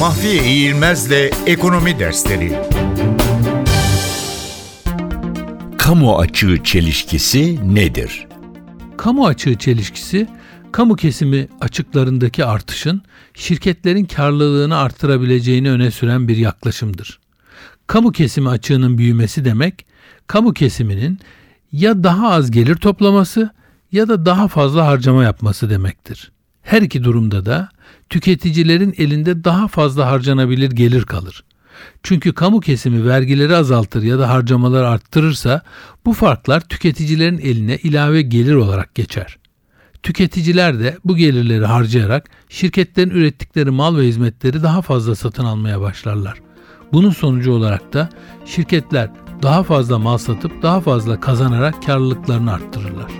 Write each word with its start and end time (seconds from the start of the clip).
Mahfiye 0.00 0.44
İğilmez'le 0.44 1.30
Ekonomi 1.46 1.98
Dersleri 1.98 2.58
Kamu 5.78 6.18
açığı 6.18 6.64
çelişkisi 6.64 7.74
nedir? 7.74 8.28
Kamu 8.96 9.26
açığı 9.26 9.58
çelişkisi, 9.58 10.28
kamu 10.72 10.96
kesimi 10.96 11.48
açıklarındaki 11.60 12.44
artışın 12.44 13.02
şirketlerin 13.34 14.04
karlılığını 14.04 14.76
artırabileceğini 14.76 15.70
öne 15.70 15.90
süren 15.90 16.28
bir 16.28 16.36
yaklaşımdır. 16.36 17.20
Kamu 17.86 18.12
kesimi 18.12 18.48
açığının 18.48 18.98
büyümesi 18.98 19.44
demek, 19.44 19.86
kamu 20.26 20.52
kesiminin 20.52 21.18
ya 21.72 22.04
daha 22.04 22.30
az 22.30 22.50
gelir 22.50 22.76
toplaması 22.76 23.50
ya 23.92 24.08
da 24.08 24.26
daha 24.26 24.48
fazla 24.48 24.86
harcama 24.86 25.24
yapması 25.24 25.70
demektir. 25.70 26.32
Her 26.70 26.82
iki 26.82 27.04
durumda 27.04 27.46
da 27.46 27.68
tüketicilerin 28.10 28.94
elinde 28.98 29.44
daha 29.44 29.68
fazla 29.68 30.06
harcanabilir 30.06 30.70
gelir 30.70 31.02
kalır. 31.02 31.44
Çünkü 32.02 32.32
kamu 32.32 32.60
kesimi 32.60 33.08
vergileri 33.08 33.56
azaltır 33.56 34.02
ya 34.02 34.18
da 34.18 34.28
harcamaları 34.28 34.88
arttırırsa 34.88 35.62
bu 36.04 36.12
farklar 36.12 36.60
tüketicilerin 36.60 37.38
eline 37.38 37.76
ilave 37.76 38.22
gelir 38.22 38.54
olarak 38.54 38.94
geçer. 38.94 39.38
Tüketiciler 40.02 40.80
de 40.80 40.98
bu 41.04 41.16
gelirleri 41.16 41.66
harcayarak 41.66 42.30
şirketlerin 42.48 43.10
ürettikleri 43.10 43.70
mal 43.70 43.96
ve 43.96 44.06
hizmetleri 44.06 44.62
daha 44.62 44.82
fazla 44.82 45.14
satın 45.14 45.44
almaya 45.44 45.80
başlarlar. 45.80 46.38
Bunun 46.92 47.10
sonucu 47.10 47.52
olarak 47.52 47.92
da 47.92 48.08
şirketler 48.46 49.10
daha 49.42 49.62
fazla 49.62 49.98
mal 49.98 50.18
satıp 50.18 50.62
daha 50.62 50.80
fazla 50.80 51.20
kazanarak 51.20 51.86
karlılıklarını 51.86 52.52
arttırırlar. 52.52 53.19